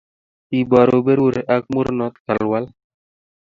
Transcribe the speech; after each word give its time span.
Iboru 0.59 0.97
berur 1.05 1.35
ak 1.55 1.63
mornot 1.73 2.13
kalwal 2.25 2.65